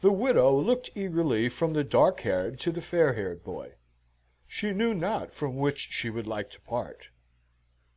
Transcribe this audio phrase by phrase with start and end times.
[0.00, 3.74] The widow looked eagerly from the dark haired to the fair haired boy.
[4.48, 7.10] She knew not from which she would like to part.